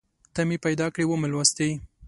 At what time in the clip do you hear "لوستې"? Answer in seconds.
1.33-1.69